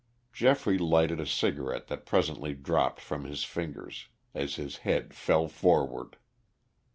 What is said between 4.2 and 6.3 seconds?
and his head fell forward.